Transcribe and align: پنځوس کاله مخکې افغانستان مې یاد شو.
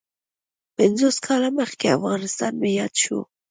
پنځوس 0.77 1.17
کاله 1.25 1.49
مخکې 1.59 1.87
افغانستان 1.97 2.53
مې 2.61 2.71
یاد 2.79 2.93
شو. 3.03 3.19